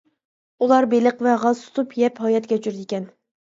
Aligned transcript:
ئۇلار 0.65 0.87
بېلىق 0.93 1.21
ۋە 1.29 1.37
غاز 1.45 1.63
تۇتۇپ 1.67 1.95
يەپ 2.05 2.21
ھايات 2.27 2.51
كەچۈرىدىكەن. 2.55 3.11